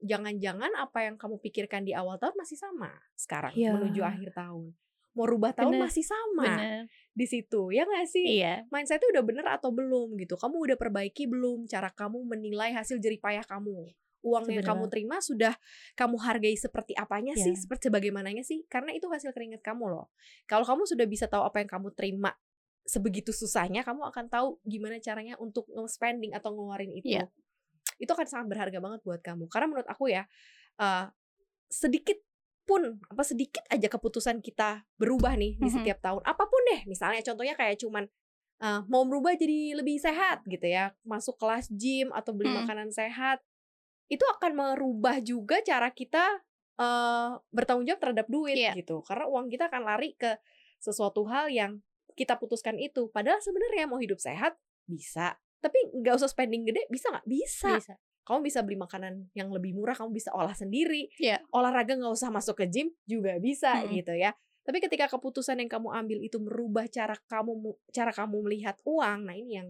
Jangan-jangan 0.00 0.70
apa 0.76 1.08
yang 1.08 1.16
kamu 1.18 1.40
pikirkan 1.42 1.82
di 1.82 1.92
awal 1.92 2.16
tahun 2.16 2.36
masih 2.36 2.56
sama 2.56 2.92
sekarang 3.16 3.52
Iya. 3.52 3.74
menuju 3.74 4.00
akhir 4.04 4.30
tahun. 4.32 4.70
Mau 5.16 5.24
rubah 5.24 5.56
tahun 5.56 5.80
Bener, 5.80 5.88
masih 5.88 6.04
sama 6.04 6.44
Bener. 6.44 6.84
di 7.16 7.24
situ 7.24 7.72
ya 7.72 7.88
nggak 7.88 8.04
sih? 8.04 8.44
Iya. 8.44 8.68
mindsetnya 8.68 9.08
udah 9.16 9.24
bener 9.24 9.46
atau 9.48 9.72
belum 9.72 10.12
gitu 10.20 10.36
kamu 10.36 10.56
udah 10.68 10.76
perbaiki 10.76 11.24
belum 11.24 11.64
cara 11.64 11.88
kamu 11.88 12.20
menilai 12.28 12.76
hasil 12.76 13.00
jerih 13.00 13.16
payah 13.16 13.40
kamu 13.48 13.88
uang 14.22 14.44
yang 14.48 14.60
Sebenernya. 14.60 14.68
kamu 14.72 14.84
terima 14.88 15.16
sudah 15.18 15.54
kamu 15.94 16.16
hargai 16.18 16.56
seperti 16.56 16.92
apanya 16.92 17.34
sih 17.34 17.52
Ya. 17.52 17.58
seperti 17.58 17.88
sebagaimananya 17.88 18.42
sih 18.42 18.64
karena 18.66 18.92
itu 18.92 19.06
hasil 19.06 19.30
keringat 19.30 19.60
kamu 19.60 19.88
loh 19.88 20.08
kalau 20.44 20.64
kamu 20.64 20.84
sudah 20.84 21.04
bisa 21.04 21.26
tahu 21.26 21.42
apa 21.42 21.60
yang 21.60 21.70
kamu 21.70 21.92
terima 21.92 22.32
sebegitu 22.82 23.30
susahnya 23.30 23.82
kamu 23.82 24.06
akan 24.06 24.26
tahu 24.26 24.48
gimana 24.62 24.96
caranya 24.98 25.34
untuk 25.36 25.66
spending 25.86 26.30
atau 26.32 26.54
ngeluarin 26.54 26.90
itu 26.92 27.12
Ya. 27.12 27.26
itu 27.96 28.08
akan 28.08 28.24
sangat 28.24 28.46
berharga 28.52 28.78
banget 28.78 29.00
buat 29.02 29.20
kamu 29.20 29.48
karena 29.48 29.66
menurut 29.66 29.88
aku 29.88 30.06
ya 30.06 30.24
eh, 30.76 31.06
sedikit 31.66 32.20
pun 32.62 32.82
apa 33.06 33.22
sedikit 33.22 33.62
aja 33.66 33.86
keputusan 33.86 34.38
kita 34.38 34.82
berubah 34.96 35.34
nih 35.34 35.54
di 35.56 35.66
Mhm. 35.66 35.74
setiap 35.80 35.98
tahun 36.00 36.22
apa 36.22 36.44
pun 36.44 36.62
deh 36.66 36.82
misalnya 36.84 37.22
contohnya 37.22 37.54
kayak 37.54 37.78
cuman 37.78 38.04
eh, 38.56 38.80
mau 38.88 39.04
berubah 39.04 39.34
jadi 39.34 39.76
lebih 39.76 39.98
sehat 39.98 40.40
gitu 40.44 40.64
ya 40.64 40.88
masuk 41.02 41.36
kelas 41.36 41.68
gym 41.70 42.08
atau 42.10 42.32
beli 42.32 42.48
Mm. 42.48 42.58
makanan 42.62 42.88
sehat 42.88 43.38
itu 44.06 44.22
akan 44.22 44.52
merubah 44.54 45.18
juga 45.18 45.58
cara 45.60 45.90
kita 45.90 46.24
eh 46.76 47.30
bertanggung 47.48 47.84
jawab 47.84 48.00
terhadap 48.00 48.26
duit 48.28 48.54
Iya. 48.54 48.76
gitu 48.76 49.00
karena 49.00 49.24
uang 49.26 49.48
kita 49.48 49.66
akan 49.66 49.82
lari 49.82 50.12
ke 50.12 50.36
sesuatu 50.76 51.24
hal 51.24 51.48
yang 51.48 51.80
kita 52.12 52.36
putuskan 52.36 52.76
itu 52.76 53.08
padahal 53.08 53.40
sebenarnya 53.40 53.88
mau 53.88 53.96
hidup 53.96 54.16
sehat 54.16 54.54
bisa 54.84 55.40
tapi 55.58 55.76
nggak 55.90 56.14
usah 56.14 56.28
spending 56.28 56.62
gede 56.64 56.84
bisa 56.86 57.08
nggak 57.08 57.24
bisa 57.24 57.70
Bisa. 57.80 57.94
kamu 58.22 58.44
bisa 58.44 58.60
beli 58.60 58.76
makanan 58.76 59.32
yang 59.32 59.48
lebih 59.48 59.72
murah 59.72 59.96
kamu 59.96 60.12
bisa 60.12 60.30
olah 60.30 60.52
sendiri 60.52 61.08
Iya. 61.16 61.40
olahraga 61.48 61.96
nggak 61.96 62.12
usah 62.12 62.28
masuk 62.28 62.60
ke 62.60 62.68
gym 62.68 62.88
juga 63.02 63.40
bisa 63.40 63.80
Mm-mm. 63.80 63.96
gitu 63.96 64.12
ya 64.12 64.36
tapi 64.60 64.78
ketika 64.78 65.08
keputusan 65.08 65.56
yang 65.56 65.70
kamu 65.70 65.88
ambil 65.90 66.18
itu 66.20 66.36
merubah 66.36 66.84
cara 66.86 67.16
kamu 67.24 67.52
mu- 67.56 67.78
cara 67.88 68.12
kamu 68.12 68.44
melihat 68.44 68.76
uang 68.84 69.24
nah 69.24 69.34
ini 69.34 69.64
yang 69.64 69.68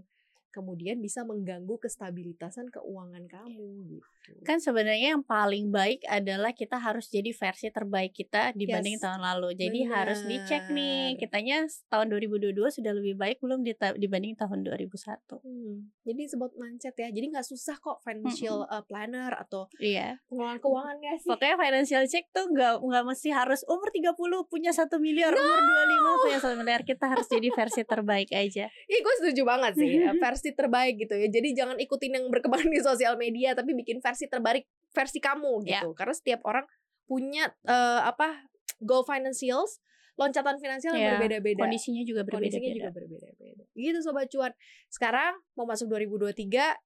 kemudian 0.48 0.98
bisa 0.98 1.22
mengganggu 1.22 1.76
kestabilitasan 1.76 2.68
keuangan 2.68 3.24
kamu 3.26 3.66
gitu 3.92 4.06
Kan 4.42 4.58
sebenarnya 4.58 5.14
yang 5.14 5.22
paling 5.22 5.70
baik 5.70 6.02
adalah 6.04 6.50
kita 6.50 6.76
harus 6.76 7.06
jadi 7.06 7.30
versi 7.30 7.70
terbaik 7.70 8.10
kita 8.10 8.50
dibanding 8.52 8.98
Yes. 8.98 9.04
tahun 9.06 9.22
lalu. 9.22 9.54
Jadi 9.54 9.80
harus 9.86 10.18
dicek 10.20 10.66
nih, 10.68 11.14
Benar. 11.14 11.20
kitanya 11.22 11.56
tahun 11.86 12.06
2022 12.10 12.50
sudah 12.72 12.90
lebih 12.90 13.14
baik 13.14 13.38
belum 13.38 13.62
dibanding 13.94 14.34
tahun 14.34 14.66
2001. 14.66 15.38
Hmm, 15.38 15.94
jadi 16.02 16.22
sebut 16.26 16.50
mindset 16.56 16.96
ya 16.96 17.06
jadi 17.08 17.26
nggak 17.28 17.46
susah 17.46 17.78
kok 17.78 18.02
financial 18.02 18.66
uh, 18.66 18.82
planner 18.82 19.30
atau 19.32 19.70
Iya. 19.78 20.18
pengelolaan 20.26 20.58
keuangan 20.58 20.96
nggak 20.98 21.16
sih 21.16 21.28
Pokoknya 21.28 21.56
financial 21.56 22.02
check 22.06 22.26
tuh 22.28 22.46
nggak 22.48 22.74
nggak 22.82 23.04
mesti 23.06 23.28
harus 23.30 23.62
umur 23.64 23.88
30 23.88 24.10
punya 24.44 24.70
satu 24.70 24.98
miliar, 24.98 25.30
umur 25.30 25.60
25 25.62 26.24
punya 26.24 26.38
satu 26.40 26.54
miliar. 26.56 26.82
Kita 26.82 27.06
harus 27.06 27.26
jadi 27.26 27.48
versi 27.48 27.82
terbaik 27.82 28.30
aja. 28.30 28.66
Ih, 28.66 28.98
gue 28.98 29.14
setuju 29.22 29.42
banget 29.44 29.78
sih 29.78 29.86
eh, 30.02 30.14
versi 30.46 30.54
terbaik 30.54 30.94
gitu 31.02 31.14
ya. 31.18 31.26
Jadi 31.26 31.48
jangan 31.58 31.76
ikutin 31.76 32.12
yang 32.14 32.24
berkembang 32.30 32.62
di 32.70 32.78
sosial 32.78 33.18
media, 33.18 33.58
tapi 33.58 33.74
bikin 33.74 33.98
versi 33.98 34.30
terbaik 34.30 34.62
versi 34.94 35.18
kamu 35.18 35.66
Ya. 35.66 35.82
gitu. 35.82 35.90
Karena 35.98 36.14
setiap 36.14 36.40
orang 36.46 36.62
punya 37.10 37.50
eh, 37.66 38.00
apa 38.06 38.46
goal 38.78 39.02
financials, 39.02 39.82
loncatan 40.14 40.62
finansial 40.62 40.94
yang 40.94 41.02
Ya, 41.02 41.12
berbeda-beda. 41.18 41.66
Kondisinya 41.66 42.06
juga 42.06 42.22
Kondisinya 42.22 42.70
juga 42.70 42.90
berbeda-beda. 42.94 43.34
berbeda-beda. 43.34 43.64
Gitu 43.74 43.98
sobat 44.00 44.30
cuan. 44.30 44.52
Sekarang 44.86 45.34
mau 45.58 45.66
masuk 45.66 45.90
2023, 45.90 46.78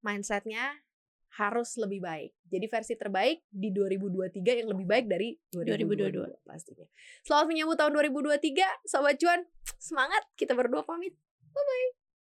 mindsetnya 0.00 0.80
harus 1.36 1.76
lebih 1.76 2.00
baik. 2.00 2.32
Jadi 2.48 2.64
versi 2.64 2.94
terbaik 2.96 3.44
di 3.52 3.68
2023 3.68 4.64
yang 4.64 4.72
lebih 4.72 4.88
baik 4.88 5.04
dari 5.04 5.36
2022, 5.52 6.32
2022. 6.32 6.48
pastinya. 6.48 6.86
Selamat 7.28 7.46
menyambut 7.52 7.76
tahun 7.76 7.92
2023, 7.92 8.64
sobat 8.88 9.20
cuan. 9.20 9.44
Semangat, 9.76 10.24
kita 10.32 10.56
berdua 10.56 10.80
pamit. 10.88 11.12
Bye 11.52 11.60
bye. 11.60 12.05